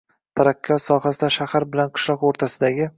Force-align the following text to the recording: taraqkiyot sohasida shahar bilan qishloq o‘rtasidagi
taraqkiyot 0.39 0.83
sohasida 0.87 1.31
shahar 1.37 1.69
bilan 1.77 1.95
qishloq 1.99 2.29
o‘rtasidagi 2.31 2.87